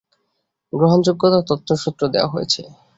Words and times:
গ্রহণযোগ্য 0.73 1.23
তথ্যসূত্র 1.49 2.01
দেওয়া 2.13 2.31
হয়েছে। 2.33 2.61